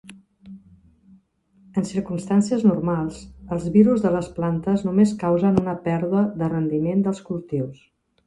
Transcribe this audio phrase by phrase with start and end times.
[1.81, 3.19] En circumstàncies normals,
[3.57, 7.85] els virus de les plantes només causen una pèrdua de rendiment dels cultius.